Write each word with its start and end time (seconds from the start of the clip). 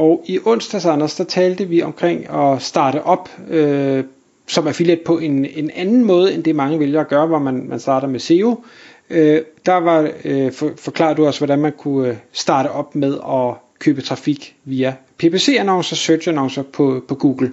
Og 0.00 0.24
i 0.26 0.38
onsdags, 0.44 0.86
Anders, 0.86 1.14
der 1.14 1.24
talte 1.24 1.68
vi 1.68 1.82
omkring 1.82 2.30
at 2.30 2.62
starte 2.62 3.02
op 3.02 3.28
øh, 3.50 4.04
som 4.46 4.66
affiliate 4.66 5.02
på 5.04 5.18
en, 5.18 5.46
en 5.54 5.70
anden 5.70 6.04
måde, 6.04 6.34
end 6.34 6.44
det 6.44 6.56
mange 6.56 6.78
vælger 6.78 7.00
at 7.00 7.08
gøre, 7.08 7.26
hvor 7.26 7.38
man, 7.38 7.66
man 7.68 7.80
starter 7.80 8.08
med 8.08 8.20
SEO. 8.20 8.64
Øh, 9.10 9.40
der 9.66 9.74
var, 9.74 10.10
øh, 10.24 10.52
for, 10.52 10.70
forklarede 10.76 11.16
du 11.16 11.26
også, 11.26 11.40
hvordan 11.40 11.58
man 11.58 11.72
kunne 11.78 12.08
øh, 12.08 12.16
starte 12.32 12.70
op 12.70 12.94
med 12.94 13.14
at 13.28 13.54
købe 13.78 14.00
trafik 14.00 14.56
via 14.64 14.94
PPC-annoncer, 15.18 15.96
search-annoncer 15.96 16.62
på, 16.62 17.04
på 17.08 17.14
Google. 17.14 17.52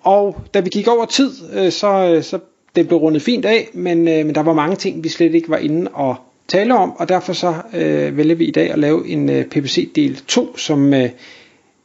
Og 0.00 0.40
da 0.54 0.60
vi 0.60 0.68
gik 0.68 0.88
over 0.88 1.04
tid, 1.04 1.30
øh, 1.54 1.72
så, 1.72 2.14
øh, 2.14 2.22
så 2.22 2.38
det 2.76 2.88
blev 2.88 2.98
rundet 2.98 3.22
fint 3.22 3.44
af, 3.44 3.68
men, 3.74 4.08
øh, 4.08 4.26
men 4.26 4.34
der 4.34 4.42
var 4.42 4.52
mange 4.52 4.76
ting, 4.76 5.04
vi 5.04 5.08
slet 5.08 5.34
ikke 5.34 5.50
var 5.50 5.58
inde 5.58 5.90
og 5.94 6.16
tale 6.48 6.74
om, 6.74 6.96
og 6.96 7.08
derfor 7.08 7.32
så 7.32 7.54
øh, 7.74 8.16
vælger 8.16 8.34
vi 8.34 8.44
i 8.44 8.50
dag 8.50 8.70
at 8.70 8.78
lave 8.78 9.08
en 9.08 9.30
øh, 9.30 9.44
PPC 9.44 9.92
del 9.94 10.16
2, 10.26 10.56
som 10.56 10.94
øh, 10.94 11.08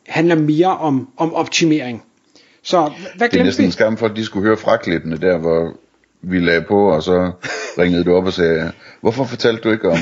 handler 0.08 0.36
mere 0.36 0.78
om, 0.78 1.10
om 1.18 1.34
optimering. 1.34 2.04
Så 2.64 2.92
hvad 3.16 3.30
Det 3.30 3.40
er 3.40 3.44
næsten 3.44 3.66
en 3.66 3.72
skam 3.72 3.98
for, 3.98 4.06
at 4.06 4.16
de 4.16 4.26
skulle 4.26 4.48
høre 4.48 4.58
fraklippene 4.58 5.18
der, 5.18 5.38
hvor 5.38 5.78
vi 6.22 6.40
lagde 6.40 6.62
på, 6.62 6.92
og 6.92 7.04
så 7.04 7.32
ringede 7.78 8.04
du 8.04 8.16
op 8.16 8.26
og 8.26 8.34
sagde, 8.34 8.72
hvorfor 9.02 9.24
fortalte 9.24 9.62
du 9.62 9.72
ikke 9.72 9.90
om... 9.90 9.98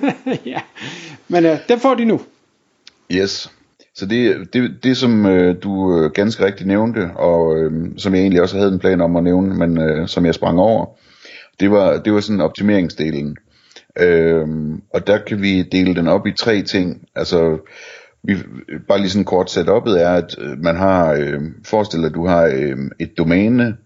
ja, 0.52 0.60
men 1.28 1.44
øh, 1.44 1.58
den 1.68 1.80
får 1.80 1.94
de 1.94 2.04
nu. 2.04 2.20
Yes. 3.12 3.50
Så 3.94 4.06
det, 4.06 4.48
det, 4.52 4.70
det 4.82 4.96
som 4.96 5.26
øh, 5.26 5.56
du 5.62 5.98
øh, 5.98 6.10
ganske 6.10 6.44
rigtigt 6.44 6.66
nævnte, 6.66 7.10
og 7.16 7.58
øh, 7.58 7.72
som 7.96 8.14
jeg 8.14 8.20
egentlig 8.20 8.42
også 8.42 8.56
havde 8.56 8.72
en 8.72 8.78
plan 8.78 9.00
om 9.00 9.16
at 9.16 9.24
nævne, 9.24 9.54
men 9.54 9.78
øh, 9.78 10.08
som 10.08 10.26
jeg 10.26 10.34
sprang 10.34 10.58
over, 10.58 10.86
det 11.60 11.70
var, 11.70 11.98
det 11.98 12.12
var 12.12 12.20
sådan 12.20 12.40
optimeringsdelen. 12.40 13.36
Øh, 13.98 14.46
og 14.94 15.06
der 15.06 15.18
kan 15.18 15.42
vi 15.42 15.62
dele 15.62 15.94
den 15.94 16.08
op 16.08 16.26
i 16.26 16.32
tre 16.32 16.62
ting. 16.62 17.08
Altså, 17.14 17.58
vi, 18.22 18.36
bare 18.88 18.98
lige 18.98 19.10
sådan 19.10 19.24
kort 19.24 19.56
setup'et 19.56 19.98
er, 19.98 20.10
at 20.10 20.36
øh, 20.38 20.58
man 20.58 20.76
har, 20.76 21.12
øh, 21.12 21.40
forestil 21.64 22.00
dig, 22.00 22.06
at 22.06 22.14
du 22.14 22.26
har 22.26 22.42
øh, 22.44 22.78
et 22.98 23.18
domæne, 23.18 23.76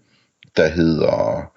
der 0.57 0.67
hedder 0.67 1.51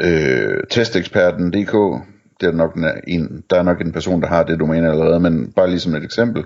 øh, 0.00 0.60
testeksperten.dk. 0.70 2.04
Det 2.40 2.48
er 2.48 2.52
nok 2.52 2.78
en, 3.06 3.44
der 3.50 3.58
er 3.58 3.62
nok 3.62 3.80
en 3.80 3.92
person, 3.92 4.22
der 4.22 4.28
har 4.28 4.42
det 4.42 4.60
domæne 4.60 4.90
allerede, 4.90 5.20
men 5.20 5.52
bare 5.56 5.70
lige 5.70 5.80
som 5.80 5.94
et 5.94 6.04
eksempel. 6.04 6.44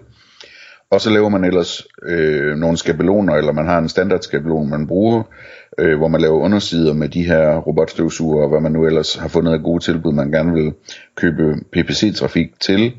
Og 0.91 1.01
så 1.01 1.11
laver 1.11 1.29
man 1.29 1.45
ellers 1.45 1.87
øh, 2.03 2.57
nogle 2.57 2.77
skabeloner, 2.77 3.35
eller 3.35 3.53
man 3.53 3.67
har 3.67 3.79
en 3.79 3.89
standardskabelon, 3.89 4.71
man 4.71 4.87
bruger, 4.87 5.23
øh, 5.79 5.99
hvor 5.99 6.09
man 6.09 6.21
laver 6.21 6.39
undersider 6.39 6.93
med 6.93 7.09
de 7.09 7.27
her 7.27 7.57
robotstøvsuger, 7.57 8.43
og 8.43 8.49
hvad 8.49 8.61
man 8.61 8.73
nu 8.73 8.87
ellers 8.87 9.15
har 9.15 9.29
fundet 9.29 9.53
af 9.53 9.63
gode 9.63 9.85
tilbud, 9.85 10.13
man 10.13 10.31
gerne 10.31 10.53
vil 10.53 10.73
købe 11.17 11.55
PPC-trafik 11.73 12.61
til, 12.61 12.93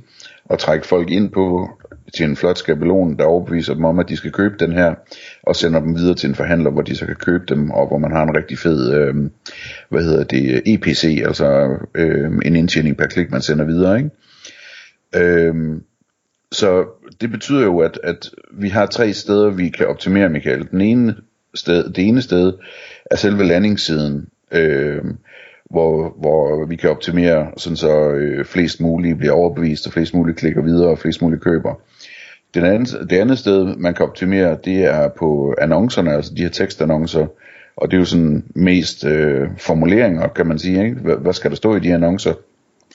og 0.46 0.60
trække 0.60 0.88
folk 0.88 1.10
ind 1.12 1.30
på 1.30 1.70
til 2.14 2.26
en 2.26 2.36
flot 2.36 2.58
skabelon, 2.58 3.18
der 3.18 3.24
overbeviser 3.24 3.74
dem 3.74 3.86
om, 3.86 4.00
at 4.00 4.10
de 4.10 4.18
skal 4.18 4.32
købe 4.32 4.56
den 4.60 4.74
her, 4.74 4.96
og 5.44 5.56
sender 5.56 5.80
dem 5.80 5.96
videre 5.96 6.16
til 6.16 6.30
en 6.30 6.36
forhandler, 6.36 6.72
hvor 6.72 6.82
de 6.82 6.96
så 6.96 7.06
kan 7.06 7.16
købe 7.16 7.44
dem, 7.50 7.72
og 7.72 7.88
hvor 7.88 7.98
man 7.98 8.12
har 8.12 8.24
en 8.24 8.36
rigtig 8.36 8.58
fed, 8.58 8.94
øh, 8.94 9.16
hvad 9.90 10.04
hedder 10.04 10.24
det, 10.24 10.62
EPC, 10.66 11.24
altså 11.26 11.78
øh, 11.96 12.32
en 12.46 12.56
indtjening 12.56 12.98
per 12.98 13.08
klik, 13.08 13.32
man 13.32 13.42
sender 13.42 13.66
videre, 13.66 13.98
ikke? 13.98 14.10
Øh, 15.16 15.82
så 16.52 16.86
det 17.22 17.32
betyder 17.32 17.64
jo, 17.64 17.80
at, 17.80 18.00
at 18.04 18.30
vi 18.52 18.70
har 18.70 18.86
tre 18.86 19.14
steder, 19.14 19.50
vi 19.50 19.70
kan 19.70 19.88
optimere, 19.88 20.30
Michael. 20.30 20.68
Den 20.72 20.82
ene 20.82 21.16
sted, 21.56 21.90
det 21.90 22.08
ene 22.08 22.22
sted 22.22 22.54
er 23.12 23.16
selve 23.16 23.44
landingssiden, 23.44 24.28
øh, 24.52 25.04
hvor, 25.70 26.16
hvor 26.20 26.66
vi 26.66 26.76
kan 26.76 26.90
optimere, 26.90 27.52
sådan 27.58 27.78
så 27.78 28.12
øh, 28.12 28.46
flest 28.46 28.82
mulige 28.82 29.16
bliver 29.16 29.34
overbevist, 29.34 29.88
og 29.88 29.94
flest 29.94 30.14
mulige 30.14 30.36
klikker 30.36 30.62
videre, 30.62 30.90
og 30.90 31.00
flest 31.00 31.22
mulige 31.22 31.40
køber. 31.40 31.82
Den 32.54 32.66
anden, 32.66 32.86
det 33.10 33.18
andet 33.18 33.40
sted, 33.40 33.76
man 33.76 33.94
kan 33.94 34.06
optimere, 34.06 34.58
det 34.66 34.86
er 34.86 35.08
på 35.08 35.56
annoncerne, 35.58 36.14
altså 36.14 36.34
de 36.38 36.42
her 36.42 36.50
tekstannoncer, 36.50 37.28
og 37.76 37.92
det 37.92 37.98
er 37.98 38.00
jo 38.00 38.06
sådan 38.06 38.44
mest 38.56 39.06
øh, 39.06 39.48
formuleringer, 39.58 40.28
kan 40.28 40.48
man 40.48 40.60
sige, 40.60 40.84
ikke? 40.84 40.96
Hvad, 40.96 41.16
hvad 41.16 41.34
skal 41.34 41.52
der 41.52 41.58
stå 41.58 41.76
i 41.76 41.80
de 41.80 41.94
annoncer? 41.94 42.34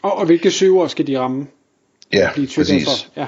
Og, 0.02 0.18
og 0.18 0.26
hvilke 0.26 0.50
søger 0.50 0.86
skal 0.86 1.06
de 1.06 1.18
ramme? 1.18 1.46
Ja, 2.12 2.30
præcis. 2.56 2.84
For? 2.84 3.20
Ja. 3.20 3.26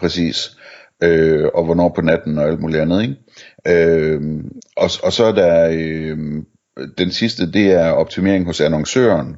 Præcis. 0.00 0.56
Øh, 1.02 1.48
og 1.54 1.64
hvornår 1.64 1.88
på 1.88 2.00
natten 2.02 2.38
og 2.38 2.48
alt 2.48 2.60
muligt 2.60 2.80
andet, 2.80 3.02
ikke? 3.02 3.16
Øh, 3.66 4.20
og, 4.76 4.90
og 5.02 5.12
så 5.12 5.24
er 5.24 5.32
der 5.32 5.68
øh, 5.72 6.18
den 6.98 7.10
sidste, 7.10 7.52
det 7.52 7.72
er 7.72 7.90
optimering 7.90 8.46
hos 8.46 8.60
annoncøren, 8.60 9.36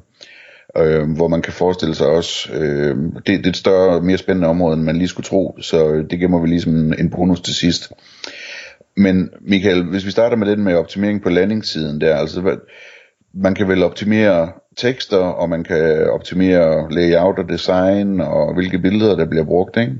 øh, 0.77 1.11
hvor 1.15 1.27
man 1.27 1.41
kan 1.41 1.53
forestille 1.53 1.95
sig 1.95 2.07
også, 2.07 2.53
øh, 2.53 2.95
det, 3.15 3.27
det 3.27 3.45
er 3.45 3.49
et 3.49 3.57
større, 3.57 4.01
mere 4.01 4.17
spændende 4.17 4.47
område, 4.47 4.73
end 4.73 4.83
man 4.83 4.97
lige 4.97 5.07
skulle 5.07 5.25
tro, 5.25 5.57
så 5.61 6.05
det 6.09 6.19
gemmer 6.19 6.41
vi 6.41 6.47
ligesom 6.47 6.93
en 6.93 7.09
bonus 7.09 7.41
til 7.41 7.55
sidst. 7.55 7.91
Men 8.97 9.29
Michael, 9.41 9.83
hvis 9.83 10.05
vi 10.05 10.11
starter 10.11 10.37
med 10.37 10.47
den 10.47 10.63
med 10.63 10.75
optimering 10.75 11.23
på 11.23 11.29
landingssiden 11.29 12.01
der, 12.01 12.15
altså 12.15 12.57
man 13.33 13.55
kan 13.55 13.67
vel 13.67 13.83
optimere 13.83 14.51
tekster, 14.77 15.17
og 15.17 15.49
man 15.49 15.63
kan 15.63 16.09
optimere 16.09 16.91
layout 16.91 17.39
og 17.39 17.49
design, 17.49 18.21
og 18.21 18.53
hvilke 18.53 18.79
billeder 18.79 19.15
der 19.15 19.25
bliver 19.25 19.45
brugt, 19.45 19.77
ikke? 19.77 19.91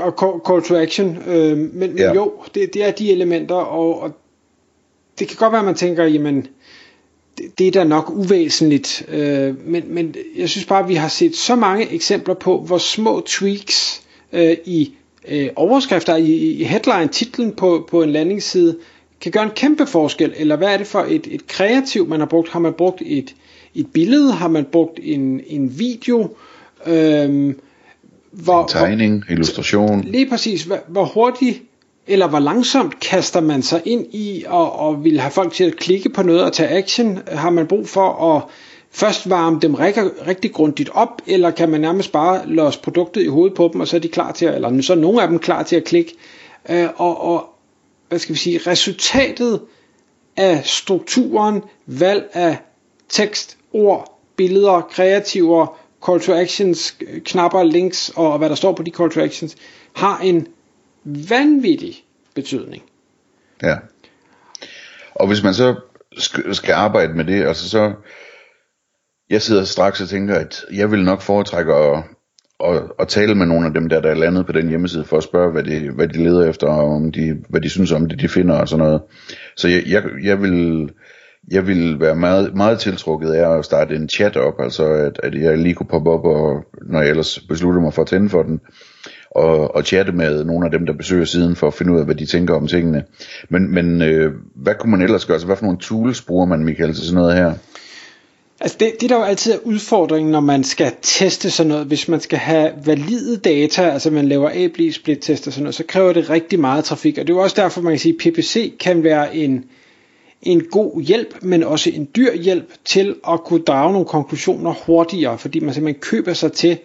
og 0.00 0.42
call 0.46 0.62
to 0.62 0.76
action, 0.76 1.18
øh, 1.28 1.58
men, 1.58 1.98
ja. 1.98 2.14
jo, 2.14 2.32
det, 2.54 2.74
det 2.74 2.84
er 2.88 2.90
de 2.90 3.12
elementer, 3.12 3.54
og, 3.54 4.02
og 4.02 4.12
det 5.18 5.28
kan 5.28 5.36
godt 5.36 5.52
være, 5.52 5.60
at 5.60 5.66
man 5.66 5.74
tænker, 5.74 6.04
jamen, 6.04 6.46
det, 7.38 7.58
det 7.58 7.66
er 7.66 7.70
da 7.70 7.84
nok 7.84 8.10
uvæsentligt, 8.10 9.04
øh, 9.08 9.66
men, 9.66 9.82
men 9.86 10.14
jeg 10.36 10.48
synes 10.48 10.66
bare, 10.66 10.82
at 10.82 10.88
vi 10.88 10.94
har 10.94 11.08
set 11.08 11.36
så 11.36 11.56
mange 11.56 11.92
eksempler 11.92 12.34
på, 12.34 12.60
hvor 12.60 12.78
små 12.78 13.22
tweaks 13.26 14.02
øh, 14.32 14.56
i 14.64 14.94
øh, 15.28 15.48
overskrifter, 15.56 16.16
i, 16.16 16.32
i 16.32 16.64
headline, 16.64 17.08
titlen 17.08 17.52
på, 17.52 17.88
på 17.90 18.02
en 18.02 18.10
landingsside, 18.10 18.76
kan 19.20 19.32
gøre 19.32 19.44
en 19.44 19.50
kæmpe 19.50 19.86
forskel, 19.86 20.34
eller 20.36 20.56
hvad 20.56 20.68
er 20.68 20.76
det 20.76 20.86
for 20.86 21.06
et, 21.08 21.26
et 21.30 21.46
kreativ, 21.46 22.08
man 22.08 22.20
har 22.20 22.26
brugt? 22.26 22.48
Har 22.48 22.60
man 22.60 22.72
brugt 22.72 23.02
et, 23.06 23.34
et 23.74 23.86
billede? 23.92 24.32
Har 24.32 24.48
man 24.48 24.64
brugt 24.64 25.00
en, 25.02 25.40
en 25.46 25.78
video? 25.78 26.30
Øh, 26.86 27.54
hvor, 28.30 28.62
en 28.62 28.68
tegning, 28.68 29.24
hvor, 29.24 29.32
illustration. 29.32 30.00
Lige 30.04 30.28
præcis, 30.28 30.62
hvor, 30.62 30.78
hvor 30.88 31.04
hurtigt 31.04 31.62
eller 32.08 32.28
hvor 32.28 32.38
langsomt 32.38 33.00
kaster 33.00 33.40
man 33.40 33.62
sig 33.62 33.82
ind 33.84 34.06
i 34.14 34.44
og, 34.46 34.72
og 34.78 35.04
vil 35.04 35.20
have 35.20 35.30
folk 35.30 35.52
til 35.52 35.64
at 35.64 35.76
klikke 35.76 36.08
på 36.08 36.22
noget 36.22 36.42
og 36.42 36.52
tage 36.52 36.68
action? 36.68 37.18
Har 37.26 37.50
man 37.50 37.66
brug 37.66 37.88
for 37.88 38.36
at 38.36 38.42
først 38.90 39.30
varme 39.30 39.58
dem 39.62 39.74
rigtig, 39.74 40.04
rigtig 40.26 40.52
grundigt 40.52 40.90
op, 40.94 41.22
eller 41.26 41.50
kan 41.50 41.68
man 41.68 41.80
nærmest 41.80 42.12
bare 42.12 42.46
låse 42.46 42.80
produktet 42.80 43.22
i 43.22 43.26
hovedet 43.26 43.56
på 43.56 43.70
dem, 43.72 43.80
og 43.80 43.88
så 43.88 43.96
er 43.96 44.00
de 44.00 44.08
klar 44.08 44.32
til 44.32 44.46
at, 44.46 44.54
eller 44.54 44.82
så 44.82 44.92
er 44.92 44.96
nogle 44.96 45.22
af 45.22 45.28
dem 45.28 45.38
klar 45.38 45.62
til 45.62 45.76
at 45.76 45.84
klikke. 45.84 46.14
Øh, 46.70 46.88
og, 46.96 47.20
og 47.20 47.44
hvad 48.08 48.18
skal 48.18 48.32
vi 48.34 48.38
sige, 48.38 48.58
resultatet 48.66 49.60
af 50.36 50.62
strukturen, 50.64 51.62
valg 51.86 52.28
af 52.32 52.56
tekst, 53.08 53.56
ord, 53.72 54.18
billeder, 54.36 54.80
kreativer, 54.80 55.78
call 56.06 56.20
to 56.20 56.32
actions, 56.32 56.96
knapper, 57.24 57.62
links 57.62 58.12
og 58.16 58.38
hvad 58.38 58.48
der 58.48 58.54
står 58.54 58.72
på 58.72 58.82
de 58.82 58.90
call 58.90 59.10
to 59.10 59.20
actions, 59.20 59.56
har 59.92 60.18
en 60.18 60.46
vanvittig 61.04 62.04
betydning. 62.34 62.82
Ja. 63.62 63.76
Og 65.14 65.26
hvis 65.26 65.42
man 65.42 65.54
så 65.54 65.74
skal 66.52 66.72
arbejde 66.72 67.14
med 67.14 67.24
det, 67.24 67.44
altså 67.44 67.68
så, 67.68 67.92
jeg 69.30 69.42
sidder 69.42 69.64
straks 69.64 70.00
og 70.00 70.08
tænker, 70.08 70.34
at 70.34 70.64
jeg 70.72 70.90
vil 70.90 71.04
nok 71.04 71.20
foretrække 71.20 71.74
at, 71.74 72.02
at, 72.64 72.82
at 72.98 73.08
tale 73.08 73.34
med 73.34 73.46
nogle 73.46 73.66
af 73.66 73.74
dem 73.74 73.88
der, 73.88 74.00
der 74.00 74.10
er 74.10 74.14
landet 74.14 74.46
på 74.46 74.52
den 74.52 74.68
hjemmeside, 74.68 75.04
for 75.04 75.16
at 75.16 75.22
spørge, 75.22 75.52
hvad 75.52 75.62
de, 75.64 75.90
hvad 75.90 76.08
de 76.08 76.24
leder 76.24 76.48
efter, 76.48 76.66
og 76.66 76.94
om 76.94 77.12
de, 77.12 77.36
hvad 77.48 77.60
de 77.60 77.70
synes 77.70 77.92
om 77.92 78.08
det, 78.08 78.20
de 78.20 78.28
finder 78.28 78.54
og 78.54 78.68
sådan 78.68 78.84
noget. 78.84 79.02
Så 79.56 79.68
jeg, 79.68 79.82
jeg, 79.86 80.02
jeg 80.22 80.42
vil 80.42 80.90
jeg 81.50 81.66
vil 81.66 82.00
være 82.00 82.16
meget, 82.16 82.54
meget 82.54 82.78
tiltrukket 82.78 83.32
af 83.32 83.58
at 83.58 83.64
starte 83.64 83.94
en 83.94 84.08
chat 84.08 84.36
op, 84.36 84.60
altså 84.60 84.84
at, 84.84 85.20
at 85.22 85.34
jeg 85.34 85.58
lige 85.58 85.74
kunne 85.74 85.86
poppe 85.86 86.10
op, 86.10 86.24
og, 86.24 86.64
når 86.82 87.00
jeg 87.00 87.10
ellers 87.10 87.40
beslutter 87.48 87.80
mig 87.80 87.94
for 87.94 88.02
at 88.02 88.08
tænde 88.08 88.28
for 88.28 88.42
den, 88.42 88.60
og, 89.30 89.74
og 89.74 89.84
chatte 89.84 90.12
med 90.12 90.44
nogle 90.44 90.66
af 90.66 90.70
dem, 90.70 90.86
der 90.86 90.92
besøger 90.92 91.24
siden, 91.24 91.56
for 91.56 91.66
at 91.66 91.74
finde 91.74 91.92
ud 91.92 91.98
af, 91.98 92.04
hvad 92.04 92.14
de 92.14 92.26
tænker 92.26 92.54
om 92.54 92.66
tingene. 92.66 93.04
Men, 93.48 93.74
men 93.74 94.02
øh, 94.02 94.32
hvad 94.54 94.74
kunne 94.74 94.90
man 94.90 95.02
ellers 95.02 95.24
gøre? 95.24 95.34
Altså, 95.34 95.46
hvad 95.46 95.56
for 95.56 95.64
nogle 95.64 95.78
tools 95.78 96.22
bruger 96.22 96.46
man, 96.46 96.64
Michael, 96.64 96.94
til 96.94 97.04
sådan 97.04 97.22
noget 97.22 97.36
her? 97.36 97.52
Altså 98.60 98.76
det, 98.80 98.92
det 99.00 99.10
der 99.10 99.16
jo 99.16 99.22
altid 99.22 99.52
er 99.52 99.58
udfordringen, 99.64 100.32
når 100.32 100.40
man 100.40 100.64
skal 100.64 100.92
teste 101.02 101.50
sådan 101.50 101.68
noget, 101.68 101.86
hvis 101.86 102.08
man 102.08 102.20
skal 102.20 102.38
have 102.38 102.72
valide 102.84 103.36
data, 103.36 103.82
altså 103.82 104.10
man 104.10 104.28
laver 104.28 104.50
A-B 104.54 104.92
split 104.92 105.18
test 105.20 105.46
og 105.46 105.52
sådan 105.52 105.62
noget, 105.62 105.74
så 105.74 105.84
kræver 105.88 106.12
det 106.12 106.30
rigtig 106.30 106.60
meget 106.60 106.84
trafik, 106.84 107.18
og 107.18 107.26
det 107.26 107.32
er 107.32 107.36
jo 107.36 107.42
også 107.42 107.62
derfor, 107.62 107.80
man 107.80 107.92
kan 107.92 107.98
sige, 107.98 108.14
at 108.26 108.32
PPC 108.32 108.78
kan 108.78 109.04
være 109.04 109.36
en, 109.36 109.64
en 110.42 110.62
god 110.70 111.02
hjælp, 111.02 111.34
men 111.42 111.64
også 111.64 111.90
en 111.90 112.08
dyr 112.16 112.34
hjælp 112.34 112.72
til 112.84 113.14
at 113.28 113.44
kunne 113.44 113.62
drage 113.62 113.92
nogle 113.92 114.06
konklusioner 114.06 114.74
hurtigere, 114.86 115.38
fordi 115.38 115.60
man 115.60 115.74
simpelthen 115.74 116.00
køber 116.00 116.32
sig 116.32 116.52
til 116.52 116.78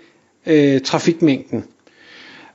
øh, 0.46 0.82
trafikmængden. 0.82 1.64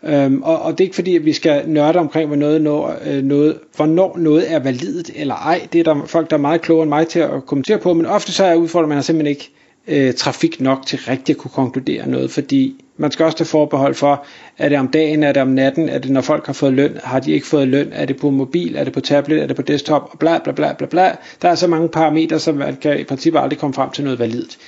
Øhm, 0.03 0.43
og, 0.43 0.63
og 0.63 0.73
det 0.73 0.85
er 0.85 0.87
ikke 0.87 0.95
fordi, 0.95 1.17
at 1.17 1.25
vi 1.25 1.33
skal 1.33 1.69
nørde 1.69 1.99
omkring, 1.99 2.27
hvor 2.27 2.37
noget, 2.37 2.63
når, 2.63 2.97
øh, 3.07 3.23
noget, 3.23 3.59
hvornår 3.77 4.17
noget 4.19 4.53
er 4.53 4.59
validt 4.59 5.11
eller 5.17 5.35
ej. 5.35 5.69
Det 5.73 5.79
er 5.79 5.95
der 5.95 6.07
folk, 6.07 6.31
der 6.31 6.37
er 6.37 6.41
meget 6.41 6.61
klogere 6.61 6.83
end 6.83 6.89
mig 6.89 7.09
til 7.09 7.21
at 7.21 7.47
kommentere 7.47 7.79
på, 7.79 7.95
men 7.95 8.07
ofte 8.07 8.33
så 8.33 8.45
er 8.45 8.55
udfordringen, 8.55 8.85
at 8.85 8.89
man 8.89 8.97
har 8.97 9.03
simpelthen 9.03 9.31
ikke 9.31 9.51
øh, 9.89 10.15
trafik 10.15 10.61
nok 10.61 10.87
til 10.87 10.99
rigtigt 10.99 11.37
at 11.37 11.37
kunne 11.37 11.51
konkludere 11.55 12.09
noget, 12.09 12.31
fordi 12.31 12.85
man 12.97 13.11
skal 13.11 13.25
også 13.25 13.39
tage 13.39 13.49
forbehold 13.49 13.95
for, 13.95 14.25
er 14.59 14.69
det 14.69 14.79
om 14.79 14.89
dagen, 14.89 15.23
er 15.23 15.33
det 15.33 15.43
om 15.43 15.49
natten, 15.49 15.89
er 15.89 15.99
det 15.99 16.11
når 16.11 16.21
folk 16.21 16.47
har 16.47 16.53
fået 16.53 16.73
løn, 16.73 16.99
har 17.05 17.21
de 17.21 17.33
ikke 17.33 17.47
fået 17.47 17.69
løn, 17.69 17.89
er 17.93 18.05
det 18.05 18.17
på 18.17 18.31
mobil, 18.31 18.77
er 18.77 18.85
det 18.85 18.93
på 18.93 19.01
tablet, 19.01 19.43
er 19.43 19.47
det 19.47 19.57
på 19.57 19.63
desktop, 19.63 20.09
og 20.13 20.19
bla 20.19 20.39
bla 20.39 20.53
bla 20.53 20.73
bla 20.73 20.87
bla. 20.87 21.17
Der 21.43 21.49
er 21.49 21.55
så 21.55 21.67
mange 21.67 21.89
parametre, 21.89 22.39
som 22.39 22.55
man 22.55 22.77
kan 22.77 23.01
i 23.01 23.05
princippet 23.05 23.41
aldrig 23.41 23.59
komme 23.59 23.75
frem 23.75 23.91
til 23.91 24.05
noget 24.05 24.19
validt. 24.19 24.59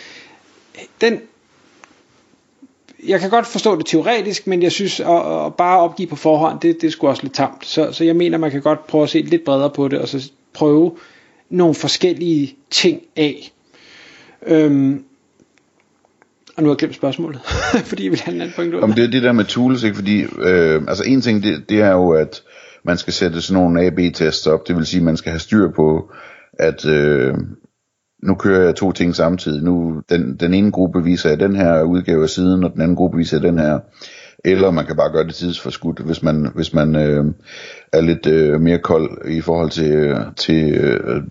Den 1.01 1.21
jeg 3.09 3.21
kan 3.21 3.31
godt 3.31 3.47
forstå 3.47 3.77
det 3.77 3.87
teoretisk, 3.87 4.47
men 4.47 4.63
jeg 4.63 4.73
synes 4.73 5.01
at, 5.01 5.47
at 5.47 5.55
bare 5.55 5.81
opgive 5.81 6.09
på 6.09 6.17
forhånd, 6.17 6.61
det, 6.61 6.81
det 6.81 6.87
er 6.87 6.91
sgu 6.91 7.09
også 7.09 7.23
lidt 7.23 7.35
tamt. 7.35 7.67
Så, 7.67 7.93
så 7.93 8.05
jeg 8.05 8.17
mener, 8.17 8.39
man 8.39 8.51
kan 8.51 8.63
godt 8.63 8.87
prøve 8.87 9.03
at 9.03 9.11
se 9.11 9.19
lidt 9.19 9.45
bredere 9.45 9.71
på 9.71 9.89
det, 9.89 9.99
og 9.99 10.09
så 10.09 10.31
prøve 10.55 10.97
nogle 11.51 11.75
forskellige 11.75 12.57
ting 12.71 13.03
af. 13.17 13.53
Øhm, 14.47 15.05
og 16.57 16.63
nu 16.63 16.69
har 16.69 16.75
jeg 16.75 16.79
glemt 16.79 16.95
spørgsmålet, 16.95 17.41
fordi 17.91 18.05
jeg 18.05 18.11
vil 18.11 18.21
have 18.21 18.35
en 18.35 18.41
anden 18.41 18.55
punkt 18.57 18.75
ud. 18.75 18.81
Jamen, 18.81 18.97
det 18.97 19.05
er 19.05 19.11
det 19.11 19.23
der 19.23 19.33
med 19.33 19.45
tools, 19.45 19.83
ikke? 19.83 19.97
Fordi, 19.97 20.23
øh, 20.23 20.83
altså 20.89 21.05
en 21.07 21.21
ting, 21.21 21.43
det, 21.43 21.65
det 21.69 21.81
er 21.81 21.91
jo, 21.91 22.11
at 22.11 22.43
man 22.83 22.99
skal 22.99 23.13
sætte 23.13 23.43
sådan 23.43 23.63
nogle 23.63 23.83
A-B-tests 23.83 24.47
op. 24.47 24.69
Det 24.69 24.77
vil 24.77 24.87
sige, 24.87 24.99
at 24.99 25.05
man 25.05 25.17
skal 25.17 25.31
have 25.31 25.41
styr 25.41 25.71
på, 25.71 26.11
at 26.59 26.87
øh, 26.87 27.35
nu 28.23 28.35
kører 28.35 28.65
jeg 28.65 28.75
to 28.75 28.93
ting 28.93 29.17
samtidig. 29.17 29.63
Nu, 29.63 30.03
den, 30.11 30.37
den 30.41 30.55
ene 30.55 30.71
gruppe 30.71 31.05
viser 31.05 31.29
jeg 31.29 31.41
den 31.41 31.57
her 31.57 31.83
udgave 31.83 32.23
af 32.23 32.29
siden, 32.29 32.65
og 32.65 32.73
den 32.73 32.81
anden 32.83 32.97
gruppe 32.97 33.19
viser 33.19 33.37
jeg 33.37 33.43
den 33.43 33.59
her. 33.59 33.79
Eller 34.45 34.71
man 34.71 34.87
kan 34.87 34.97
bare 34.97 35.13
gøre 35.13 35.27
det 35.27 35.35
tidsforskudt, 35.35 35.99
hvis 35.99 36.23
man, 36.23 36.49
hvis 36.55 36.75
man 36.75 36.97
øh, 36.97 37.25
er 37.93 38.01
lidt 38.01 38.27
øh, 38.27 38.61
mere 38.61 38.79
kold 38.79 39.29
i 39.29 39.41
forhold 39.41 39.71
til, 39.71 40.17
til 40.37 40.73
øh, 40.73 41.23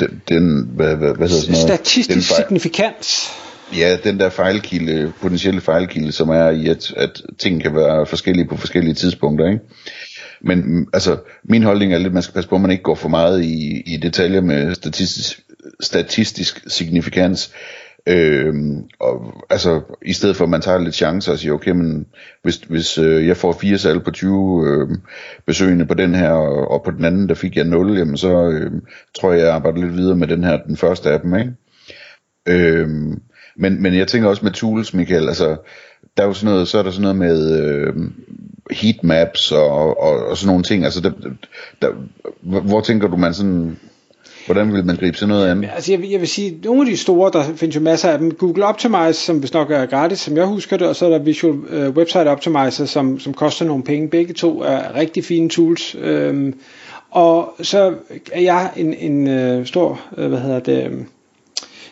den, 0.00 0.22
den 0.28 0.68
hvad, 0.74 0.96
hvad, 0.96 1.14
hvad 1.14 1.28
hedder 1.28 1.42
sådan 1.42 1.52
noget? 1.52 1.68
Statistisk 1.68 2.10
den 2.10 2.22
signifikans. 2.22 3.30
Ja, 3.76 3.96
den 4.04 4.18
der 4.20 4.28
fejlkilde, 4.28 5.12
potentielle 5.20 5.60
fejlkilde, 5.60 6.12
som 6.12 6.28
er 6.28 6.48
i, 6.50 6.68
at, 6.68 6.94
at 6.96 7.22
ting 7.38 7.62
kan 7.62 7.74
være 7.74 8.06
forskellige 8.06 8.48
på 8.48 8.56
forskellige 8.56 8.94
tidspunkter, 8.94 9.46
ikke? 9.46 9.60
Men 10.40 10.88
altså, 10.92 11.16
min 11.44 11.62
holdning 11.62 11.94
er 11.94 11.98
lidt, 11.98 12.06
at 12.06 12.12
man 12.12 12.22
skal 12.22 12.34
passe 12.34 12.48
på, 12.48 12.54
at 12.54 12.60
man 12.60 12.70
ikke 12.70 12.82
går 12.82 12.94
for 12.94 13.08
meget 13.08 13.44
i, 13.44 13.82
i 13.86 13.96
detaljer 13.96 14.40
med 14.40 14.74
statistisk, 14.74 15.40
statistisk 15.80 16.64
signifikans. 16.66 17.54
Øhm, 18.06 18.84
og, 19.00 19.44
altså, 19.50 19.80
i 20.02 20.12
stedet 20.12 20.36
for 20.36 20.44
at 20.44 20.50
man 20.50 20.60
tager 20.60 20.78
lidt 20.78 20.94
chancer 20.94 21.32
og 21.32 21.38
siger, 21.38 21.52
okay, 21.52 21.70
men 21.70 22.06
hvis, 22.42 22.56
hvis 22.56 22.98
øh, 22.98 23.26
jeg 23.26 23.36
får 23.36 23.58
fire 23.60 23.78
salg 23.78 24.04
på 24.04 24.10
20 24.10 24.64
øh, 24.66 24.98
besøgende 25.46 25.86
på 25.86 25.94
den 25.94 26.14
her, 26.14 26.30
og, 26.30 26.70
og 26.70 26.82
på 26.84 26.90
den 26.90 27.04
anden, 27.04 27.28
der 27.28 27.34
fik 27.34 27.56
jeg 27.56 27.64
0, 27.64 27.98
jamen 27.98 28.16
så 28.16 28.48
øh, 28.48 28.72
tror 29.20 29.32
jeg, 29.32 29.40
jeg 29.40 29.54
arbejder 29.54 29.78
lidt 29.78 29.96
videre 29.96 30.16
med 30.16 30.28
den 30.28 30.44
her, 30.44 30.62
den 30.62 30.76
første 30.76 31.10
af 31.10 31.20
dem, 31.20 31.34
ikke? 31.34 31.52
Øhm, 32.48 33.22
men, 33.56 33.82
men 33.82 33.94
jeg 33.94 34.08
tænker 34.08 34.28
også 34.28 34.44
med 34.44 34.52
tools, 34.52 34.94
Michael, 34.94 35.28
altså, 35.28 35.56
der 36.16 36.22
er 36.22 36.26
jo 36.26 36.32
sådan 36.32 36.52
noget, 36.52 36.68
så 36.68 36.78
er 36.78 36.82
der 36.82 36.90
sådan 36.90 37.02
noget 37.02 37.16
med 37.16 37.60
øh, 37.60 37.94
heatmaps 38.70 39.52
og, 39.52 40.00
og, 40.00 40.26
og 40.26 40.36
sådan 40.36 40.46
nogle 40.46 40.62
ting, 40.62 40.84
altså, 40.84 41.00
der, 41.00 41.12
der, 41.82 41.90
hvor 42.60 42.80
tænker 42.80 43.08
du, 43.08 43.16
man 43.16 43.34
sådan, 43.34 43.78
Hvordan 44.46 44.72
vil 44.72 44.84
man 44.84 44.96
gribe 44.96 45.16
sådan 45.16 45.28
noget 45.28 45.48
an? 45.48 45.64
Altså 45.64 45.92
jeg, 45.92 46.10
jeg 46.10 46.20
vil 46.20 46.28
sige, 46.28 46.58
nogle 46.64 46.80
af 46.80 46.86
de 46.86 46.96
store, 46.96 47.30
der 47.32 47.44
findes 47.56 47.76
jo 47.76 47.80
masser 47.80 48.10
af 48.10 48.18
dem. 48.18 48.34
Google 48.34 48.66
Optimize, 48.66 49.12
som 49.12 49.38
hvis 49.38 49.52
nok 49.52 49.70
er 49.70 49.86
gratis, 49.86 50.18
som 50.18 50.36
jeg 50.36 50.46
husker 50.46 50.76
det, 50.76 50.88
og 50.88 50.96
så 50.96 51.06
er 51.06 51.10
der 51.10 51.18
Visual 51.18 51.58
øh, 51.70 51.90
Website 51.90 52.30
Optimizer, 52.30 52.84
som, 52.84 53.20
som 53.20 53.34
koster 53.34 53.64
nogle 53.64 53.82
penge. 53.82 54.08
Begge 54.08 54.34
to 54.34 54.60
er 54.60 54.94
rigtig 54.94 55.24
fine 55.24 55.48
tools. 55.48 55.96
Øhm, 55.98 56.54
og 57.10 57.54
så 57.62 57.94
er 58.32 58.40
jeg 58.40 58.70
en, 58.76 58.94
en 58.94 59.28
øh, 59.28 59.66
stor, 59.66 60.00
øh, 60.16 60.28
hvad 60.28 60.38
hedder 60.38 60.60
det, 60.60 60.84
Øh, 60.84 60.92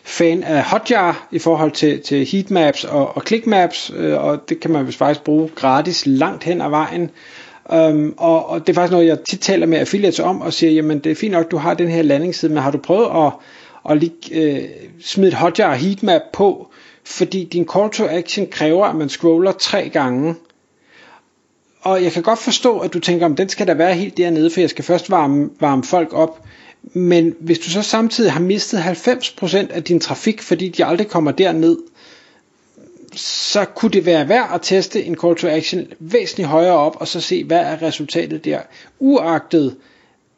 fan 0.03 0.43
af 0.43 0.63
Hotjar 0.63 1.27
i 1.31 1.39
forhold 1.39 1.71
til, 1.71 2.01
til 2.01 2.25
heatmaps 2.25 2.83
og, 2.83 3.17
og 3.17 3.23
clickmaps, 3.27 3.91
øh, 3.95 4.23
og 4.23 4.49
det 4.49 4.59
kan 4.59 4.71
man 4.71 4.87
vist 4.87 4.97
faktisk 4.97 5.23
bruge 5.23 5.49
gratis 5.55 6.05
langt 6.05 6.43
hen 6.43 6.61
ad 6.61 6.69
vejen. 6.69 7.09
Um, 7.69 8.13
og, 8.17 8.49
og 8.49 8.59
det 8.59 8.69
er 8.69 8.73
faktisk 8.73 8.91
noget, 8.91 9.07
jeg 9.07 9.19
tit 9.19 9.39
taler 9.39 9.65
med 9.65 9.77
affiliates 9.79 10.19
om, 10.19 10.41
og 10.41 10.53
siger, 10.53 10.71
jamen 10.71 10.99
det 10.99 11.11
er 11.11 11.15
fint 11.15 11.31
nok, 11.31 11.51
du 11.51 11.57
har 11.57 11.73
den 11.73 11.87
her 11.87 12.01
landingsside, 12.01 12.53
men 12.53 12.63
har 12.63 12.71
du 12.71 12.77
prøvet 12.77 13.25
at, 13.25 13.31
at 13.91 13.97
lige, 13.97 14.13
øh, 14.31 14.69
smide 15.01 15.27
et 15.27 15.33
Hotjar 15.33 15.75
heatmap 15.75 16.21
på, 16.33 16.67
fordi 17.03 17.43
din 17.43 17.67
call 17.73 17.89
to 17.89 18.05
action 18.09 18.47
kræver, 18.47 18.85
at 18.85 18.95
man 18.95 19.09
scroller 19.09 19.51
tre 19.51 19.89
gange. 19.89 20.35
Og 21.81 22.03
jeg 22.03 22.11
kan 22.11 22.23
godt 22.23 22.39
forstå, 22.39 22.79
at 22.79 22.93
du 22.93 22.99
tænker, 22.99 23.25
om 23.25 23.35
den 23.35 23.49
skal 23.49 23.67
da 23.67 23.73
være 23.73 23.93
helt 23.93 24.17
dernede, 24.17 24.49
for 24.49 24.59
jeg 24.59 24.69
skal 24.69 24.83
først 24.83 25.09
varme, 25.09 25.49
varme 25.59 25.83
folk 25.83 26.13
op. 26.13 26.43
Men 26.93 27.35
hvis 27.39 27.59
du 27.59 27.69
så 27.69 27.81
samtidig 27.81 28.31
har 28.31 28.39
mistet 28.39 28.79
90% 28.79 29.73
af 29.73 29.83
din 29.83 29.99
trafik, 29.99 30.41
fordi 30.41 30.69
de 30.69 30.85
aldrig 30.85 31.07
kommer 31.07 31.31
derned, 31.31 31.77
så 33.15 33.65
kunne 33.65 33.91
det 33.91 34.05
være 34.05 34.29
værd 34.29 34.49
at 34.53 34.61
teste 34.61 35.03
en 35.03 35.15
call 35.15 35.35
to 35.35 35.47
action 35.47 35.87
væsentligt 35.99 36.49
højere 36.49 36.73
op, 36.73 36.95
og 36.99 37.07
så 37.07 37.21
se, 37.21 37.43
hvad 37.43 37.59
er 37.59 37.81
resultatet 37.81 38.45
der, 38.45 38.59
uagtet 38.99 39.75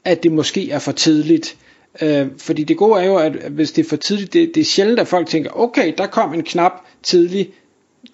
at 0.06 0.24
det 0.24 0.32
måske 0.32 0.72
er 0.72 0.80
for 0.80 0.92
tidligt. 0.92 1.58
Øh, 2.02 2.28
fordi 2.38 2.64
det 2.64 2.78
gode 2.78 3.02
er 3.02 3.06
jo, 3.06 3.18
at 3.18 3.32
hvis 3.34 3.72
det 3.72 3.86
er 3.86 3.90
for 3.90 3.96
tidligt, 3.96 4.34
det, 4.34 4.52
det 4.56 4.62
er 4.62 4.66
sjældent, 4.66 5.00
at 5.00 5.08
folk 5.08 5.28
tænker, 5.28 5.50
okay, 5.60 5.94
der 5.98 6.08
kom 6.08 6.34
en 6.34 6.44
knap 6.44 6.72
tidligt, 7.04 7.50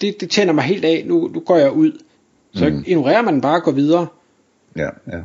det, 0.02 0.22
det 0.22 0.30
tænder 0.30 0.54
mig 0.54 0.64
helt 0.64 0.86
af, 0.86 1.04
nu, 1.06 1.30
nu 1.34 1.40
går 1.40 1.58
jeg 1.58 1.72
ud. 1.72 1.92
Så 2.54 2.70
mm. 2.70 2.84
ignorerer 2.88 3.22
man 3.22 3.42
bare 3.42 3.56
og 3.56 3.64
går 3.64 3.72
videre. 3.72 4.08
Ja, 4.76 4.90
ja. 5.12 5.20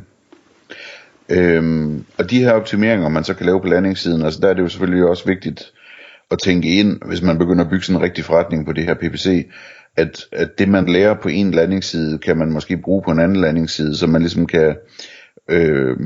Øhm, 1.29 2.05
og 2.17 2.29
de 2.29 2.39
her 2.39 2.51
optimeringer, 2.51 3.09
man 3.09 3.23
så 3.23 3.33
kan 3.33 3.45
lave 3.45 3.61
på 3.61 3.67
landingssiden, 3.67 4.21
altså 4.21 4.39
der 4.39 4.49
er 4.49 4.53
det 4.53 4.61
jo 4.61 4.67
selvfølgelig 4.67 5.05
også 5.05 5.25
vigtigt 5.25 5.73
at 6.31 6.39
tænke 6.39 6.79
ind, 6.79 7.01
hvis 7.05 7.21
man 7.21 7.37
begynder 7.37 7.63
at 7.63 7.69
bygge 7.69 7.85
sådan 7.85 8.01
en 8.01 8.03
rigtig 8.03 8.25
forretning 8.25 8.65
på 8.65 8.73
det 8.73 8.83
her 8.83 8.93
PPC, 8.93 9.47
at, 9.97 10.25
at 10.31 10.59
det 10.59 10.69
man 10.69 10.85
lærer 10.85 11.13
på 11.13 11.29
en 11.29 11.51
landingsside, 11.51 12.17
kan 12.17 12.37
man 12.37 12.51
måske 12.51 12.77
bruge 12.77 13.01
på 13.05 13.11
en 13.11 13.19
anden 13.19 13.41
landingsside, 13.41 13.97
så 13.97 14.07
man 14.07 14.21
ligesom 14.21 14.45
kan 14.45 14.75
øh, 15.49 15.97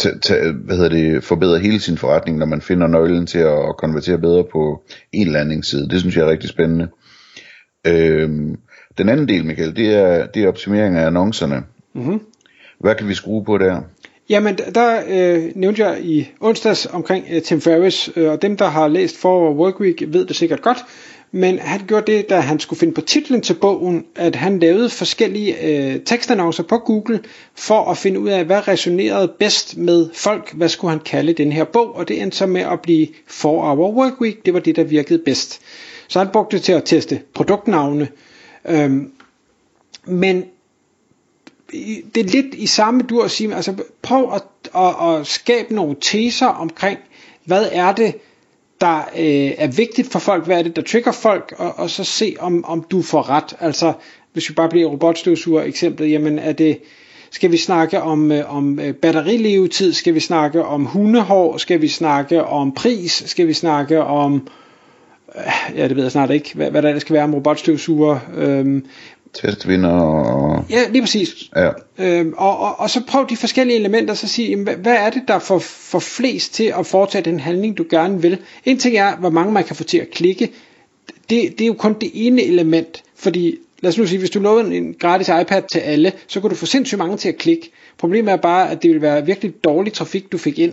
t- 0.00 0.18
t- 0.26 0.52
hvad 0.64 0.76
hedder 0.76 0.88
det, 0.88 1.24
forbedre 1.24 1.58
hele 1.58 1.80
sin 1.80 1.98
forretning, 1.98 2.38
når 2.38 2.46
man 2.46 2.60
finder 2.60 2.86
nøglen 2.86 3.26
til 3.26 3.38
at 3.38 3.76
konvertere 3.78 4.18
bedre 4.18 4.44
på 4.52 4.82
en 5.12 5.28
landingsside. 5.28 5.88
Det 5.88 6.00
synes 6.00 6.16
jeg 6.16 6.24
er 6.24 6.30
rigtig 6.30 6.50
spændende. 6.50 6.88
Øh, 7.86 8.28
den 8.98 9.08
anden 9.08 9.28
del, 9.28 9.44
Michael, 9.44 9.76
det 9.76 9.94
er, 9.94 10.26
det 10.26 10.44
er 10.44 10.48
optimering 10.48 10.96
af 10.96 11.06
annoncerne. 11.06 11.62
Mm-hmm. 11.94 12.20
Hvad 12.80 12.94
kan 12.94 13.08
vi 13.08 13.14
skrue 13.14 13.44
på 13.44 13.58
der? 13.58 13.80
Jamen, 14.28 14.58
der 14.74 15.02
øh, 15.08 15.52
nævnte 15.54 15.84
jeg 15.84 16.04
i 16.04 16.28
onsdags 16.40 16.86
omkring 16.86 17.26
øh, 17.30 17.42
Tim 17.42 17.60
Ferriss, 17.60 18.10
øh, 18.16 18.30
og 18.30 18.42
dem, 18.42 18.56
der 18.56 18.66
har 18.66 18.88
læst 18.88 19.16
for 19.16 19.52
Workweek, 19.52 20.02
ved 20.06 20.26
det 20.26 20.36
sikkert 20.36 20.62
godt. 20.62 20.78
Men 21.32 21.58
han 21.58 21.80
gjorde 21.86 22.12
det, 22.12 22.30
da 22.30 22.40
han 22.40 22.60
skulle 22.60 22.80
finde 22.80 22.94
på 22.94 23.00
titlen 23.00 23.40
til 23.40 23.54
bogen, 23.54 24.04
at 24.16 24.36
han 24.36 24.58
lavede 24.58 24.90
forskellige 24.90 25.66
øh, 25.68 26.00
tekstannoncer 26.00 26.62
på 26.62 26.78
Google 26.78 27.20
for 27.54 27.90
at 27.90 27.98
finde 27.98 28.20
ud 28.20 28.28
af, 28.28 28.44
hvad 28.44 28.68
resonerede 28.68 29.32
bedst 29.38 29.76
med 29.76 30.08
folk. 30.14 30.54
Hvad 30.54 30.68
skulle 30.68 30.90
han 30.90 31.00
kalde 31.00 31.32
den 31.32 31.52
her 31.52 31.64
bog? 31.64 31.96
Og 31.96 32.08
det 32.08 32.22
endte 32.22 32.36
så 32.36 32.46
med 32.46 32.60
at 32.60 32.80
blive 32.80 33.06
4 33.26 33.50
Hour 33.50 33.92
Workweek. 33.92 34.46
Det 34.46 34.54
var 34.54 34.60
det, 34.60 34.76
der 34.76 34.84
virkede 34.84 35.18
bedst. 35.24 35.60
Så 36.08 36.18
han 36.18 36.28
brugte 36.32 36.56
det 36.56 36.64
til 36.64 36.72
at 36.72 36.84
teste 36.84 37.20
produktnavne. 37.34 38.08
Øhm, 38.68 39.10
men 40.06 40.44
det 42.14 42.16
er 42.16 42.24
lidt 42.24 42.54
i 42.54 42.66
samme 42.66 43.02
dur 43.02 43.24
at 43.24 43.30
sige, 43.30 43.54
altså 43.54 43.74
prøv 44.02 44.32
at, 44.34 44.42
at, 44.74 44.94
at 45.08 45.26
skabe 45.26 45.74
nogle 45.74 45.96
teser 46.00 46.46
omkring, 46.46 46.98
hvad 47.44 47.68
er 47.72 47.92
det, 47.92 48.14
der 48.80 48.98
øh, 48.98 49.52
er 49.58 49.66
vigtigt 49.66 50.12
for 50.12 50.18
folk, 50.18 50.46
hvad 50.46 50.58
er 50.58 50.62
det, 50.62 50.76
der 50.76 50.82
trigger 50.82 51.12
folk, 51.12 51.54
og, 51.58 51.78
og 51.78 51.90
så 51.90 52.04
se, 52.04 52.36
om, 52.38 52.64
om 52.64 52.82
du 52.90 53.02
får 53.02 53.30
ret. 53.30 53.56
Altså, 53.60 53.92
hvis 54.32 54.48
vi 54.48 54.54
bare 54.54 54.68
bliver 54.68 54.88
robotstøvsuger 54.88 55.62
eksemplet, 55.62 56.10
jamen 56.10 56.38
er 56.38 56.52
det, 56.52 56.78
skal 57.30 57.52
vi 57.52 57.56
snakke 57.56 58.02
om, 58.02 58.32
øh, 58.32 58.54
om 58.56 58.80
øh, 58.80 58.94
batterilevetid, 58.94 59.92
skal 59.92 60.14
vi 60.14 60.20
snakke 60.20 60.64
om 60.64 60.84
hundehår, 60.84 61.56
skal 61.56 61.80
vi 61.80 61.88
snakke 61.88 62.44
om 62.44 62.74
pris, 62.74 63.22
skal 63.26 63.46
vi 63.46 63.52
snakke 63.52 64.02
om, 64.02 64.48
øh, 65.36 65.78
ja 65.78 65.88
det 65.88 65.96
ved 65.96 66.02
jeg 66.02 66.12
snart 66.12 66.30
ikke, 66.30 66.54
hvad, 66.54 66.70
hvad 66.70 66.82
der 66.82 66.98
skal 66.98 67.14
være 67.14 67.24
om 67.24 67.34
robotstøvsuger, 67.34 68.18
øh, 68.36 68.82
Testvinder 69.34 69.90
og... 69.90 70.64
Ja, 70.70 70.88
lige 70.90 71.02
præcis. 71.02 71.50
Ja. 71.56 71.70
Øhm, 71.98 72.34
og, 72.36 72.58
og, 72.58 72.80
og 72.80 72.90
så 72.90 73.00
prøv 73.06 73.26
de 73.28 73.36
forskellige 73.36 73.78
elementer, 73.78 74.14
så 74.14 74.28
sige, 74.28 74.48
jamen, 74.50 74.64
hvad, 74.64 74.74
hvad 74.74 74.94
er 74.94 75.10
det, 75.10 75.22
der 75.28 75.38
får, 75.38 75.58
får 75.58 75.98
flest 75.98 76.54
til 76.54 76.74
at 76.78 76.86
foretage 76.86 77.24
den 77.24 77.40
handling, 77.40 77.78
du 77.78 77.84
gerne 77.90 78.22
vil? 78.22 78.38
En 78.64 78.78
ting 78.78 78.96
er, 78.96 79.16
hvor 79.16 79.30
mange 79.30 79.52
man 79.52 79.64
kan 79.64 79.76
få 79.76 79.84
til 79.84 79.98
at 79.98 80.10
klikke. 80.10 80.50
Det, 81.30 81.58
det 81.58 81.60
er 81.60 81.66
jo 81.66 81.74
kun 81.74 81.94
det 82.00 82.10
ene 82.14 82.42
element, 82.42 83.02
fordi 83.16 83.56
lad 83.80 83.88
os 83.88 83.98
nu 83.98 84.06
sige, 84.06 84.18
hvis 84.18 84.30
du 84.30 84.40
lovede 84.40 84.76
en 84.76 84.94
gratis 85.00 85.28
iPad 85.28 85.62
til 85.72 85.78
alle, 85.78 86.12
så 86.26 86.40
kunne 86.40 86.50
du 86.50 86.54
få 86.54 86.66
sindssygt 86.66 86.98
mange 86.98 87.16
til 87.16 87.28
at 87.28 87.36
klikke. 87.36 87.70
Problemet 87.98 88.32
er 88.32 88.36
bare, 88.36 88.70
at 88.70 88.82
det 88.82 88.90
vil 88.90 89.02
være 89.02 89.26
virkelig 89.26 89.64
dårlig 89.64 89.92
trafik, 89.92 90.32
du 90.32 90.38
fik 90.38 90.58
ind. 90.58 90.72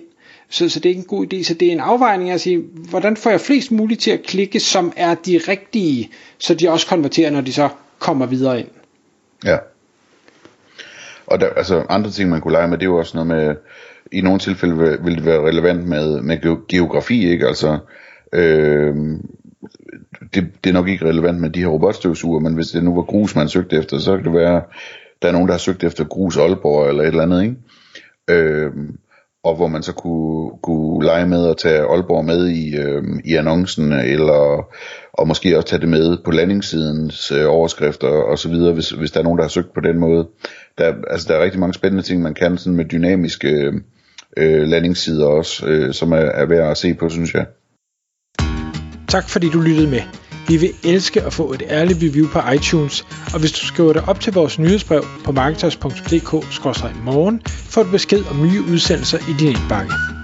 Så, 0.50 0.70
så 0.70 0.80
det 0.80 0.86
er 0.86 0.90
ikke 0.90 1.00
en 1.00 1.06
god 1.06 1.34
idé. 1.34 1.44
Så 1.44 1.54
det 1.54 1.68
er 1.68 1.72
en 1.72 1.80
afvejning 1.80 2.30
af 2.30 2.34
at 2.34 2.42
sige, 2.42 2.64
hvordan 2.90 3.18
får 3.18 3.30
jeg 3.30 3.42
flest 3.42 3.72
muligt 3.72 4.02
til 4.02 4.12
at 4.12 4.24
klikke, 4.24 4.60
som 4.60 4.94
er 4.96 5.16
de 5.16 5.38
rigtige, 5.48 6.10
så 6.38 6.54
de 6.54 6.70
også 6.70 6.88
konverterer, 6.88 7.30
når 7.30 7.42
de 7.42 7.54
så 7.54 7.70
kommer 8.02 8.26
videre 8.26 8.60
ind. 8.60 8.70
Ja. 9.46 9.58
Og 11.28 11.40
der, 11.40 11.50
altså 11.50 11.86
andre 11.90 12.10
ting, 12.10 12.30
man 12.30 12.42
kunne 12.42 12.54
lege 12.54 12.68
med, 12.68 12.78
det 12.78 12.84
er 12.84 12.90
jo 12.90 12.98
også 12.98 13.18
noget 13.18 13.28
med, 13.28 13.56
i 14.12 14.22
nogle 14.22 14.40
tilfælde 14.40 14.78
vil, 14.78 14.98
vil 15.04 15.16
det 15.16 15.26
være 15.26 15.48
relevant 15.48 15.88
med, 15.88 16.22
med 16.22 16.68
geografi, 16.68 17.30
ikke? 17.30 17.48
Altså, 17.48 17.78
øh, 18.34 18.96
det, 20.34 20.52
det 20.64 20.70
er 20.70 20.74
nok 20.74 20.88
ikke 20.88 21.06
relevant 21.06 21.40
med 21.40 21.50
de 21.50 21.60
her 21.60 21.68
robotstøvsuger, 21.68 22.40
men 22.40 22.54
hvis 22.54 22.68
det 22.68 22.84
nu 22.84 22.96
var 22.96 23.02
grus, 23.02 23.36
man 23.36 23.50
søgte 23.50 23.76
efter, 23.76 23.98
så 23.98 24.16
kan 24.16 24.26
det 24.26 24.34
være, 24.34 24.62
der 25.22 25.28
er 25.28 25.32
nogen, 25.32 25.48
der 25.48 25.54
har 25.54 25.60
søgt 25.60 25.84
efter 25.84 26.04
grus 26.04 26.38
Aalborg 26.38 26.90
eller 26.90 27.04
et 27.04 27.08
eller 27.08 27.24
andet, 27.24 27.44
ikke? 27.44 27.56
Øh, 28.30 28.72
og 29.44 29.56
hvor 29.56 29.68
man 29.68 29.84
så 29.84 29.94
kunne, 29.94 30.52
kunne 30.64 31.06
lege 31.06 31.28
med 31.28 31.48
at 31.48 31.58
tage 31.58 31.82
Aalborg 31.82 32.26
med 32.26 32.50
i, 32.50 32.76
øh, 32.76 33.04
i 33.26 33.36
annoncen, 33.36 33.94
eller 33.94 34.68
og 35.14 35.28
måske 35.28 35.58
også 35.58 35.68
tage 35.68 35.80
det 35.80 35.90
med 35.90 36.18
på 36.26 36.32
landingssidens 36.32 37.32
øh, 37.32 37.50
overskrifter 37.50 38.08
og 38.08 38.40
så 38.40 38.50
videre, 38.50 38.74
hvis, 38.74 38.90
hvis 38.90 39.12
der 39.12 39.20
er 39.20 39.24
nogen, 39.24 39.38
der 39.38 39.44
har 39.44 39.50
søgt 39.50 39.74
på 39.74 39.82
den 39.82 40.00
måde. 40.00 40.28
Der, 40.78 40.94
altså, 41.10 41.28
der 41.28 41.36
er 41.36 41.44
rigtig 41.44 41.60
mange 41.60 41.74
spændende 41.74 42.04
ting, 42.04 42.22
man 42.22 42.34
kan 42.34 42.58
sådan 42.58 42.78
med 42.78 42.86
dynamiske 42.86 43.72
øh, 44.38 44.68
landingssider 44.68 45.26
også, 45.26 45.66
øh, 45.66 45.94
som 45.94 46.12
er, 46.12 46.18
er 46.18 46.46
værd 46.46 46.72
at 46.72 46.78
se 46.78 46.94
på, 46.94 47.10
synes 47.10 47.34
jeg. 47.34 47.46
Tak 49.08 49.30
fordi 49.30 49.50
du 49.50 49.60
lyttede 49.60 49.90
med. 49.90 50.02
Vi 50.48 50.58
vil 50.58 50.70
elske 50.84 51.22
at 51.22 51.34
få 51.34 51.54
et 51.54 51.64
ærligt 51.70 52.00
review 52.04 52.28
på 52.28 52.40
iTunes, 52.56 53.06
og 53.34 53.40
hvis 53.40 53.52
du 53.52 53.66
skriver 53.66 53.94
dig 53.94 54.04
op 54.08 54.20
til 54.20 54.34
vores 54.34 54.60
nyhedsbrev 54.60 55.04
på 55.26 55.32
marketers.dk-morgen, 55.32 57.42
får 57.72 57.84
du 57.84 57.92
besked 57.92 58.26
om 58.32 58.42
nye 58.42 58.62
udsendelser 58.62 59.20
i 59.30 59.34
din 59.40 59.48
indbakke. 59.48 60.21